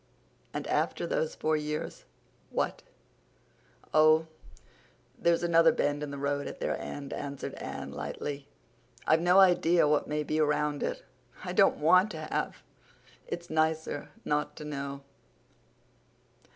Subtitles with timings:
[0.51, 2.81] "And after those four years—what?"
[3.93, 4.25] "Oh,
[5.19, 8.47] there's another bend in the road at their end," answered Anne lightly.
[9.05, 12.63] "I've no idea what may be around it—I don't want to have.
[13.27, 15.03] It's nicer not to know."